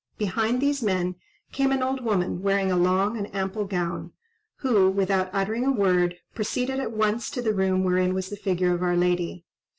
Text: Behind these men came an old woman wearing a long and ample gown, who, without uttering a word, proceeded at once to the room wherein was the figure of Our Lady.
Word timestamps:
Behind 0.17 0.59
these 0.59 0.81
men 0.81 1.13
came 1.51 1.71
an 1.71 1.83
old 1.83 2.03
woman 2.03 2.41
wearing 2.41 2.71
a 2.71 2.75
long 2.75 3.15
and 3.15 3.31
ample 3.35 3.65
gown, 3.65 4.13
who, 4.61 4.89
without 4.89 5.29
uttering 5.31 5.63
a 5.63 5.71
word, 5.71 6.17
proceeded 6.33 6.79
at 6.79 6.91
once 6.91 7.29
to 7.29 7.39
the 7.43 7.53
room 7.53 7.83
wherein 7.83 8.15
was 8.15 8.29
the 8.29 8.35
figure 8.35 8.73
of 8.73 8.81
Our 8.81 8.97
Lady. 8.97 9.45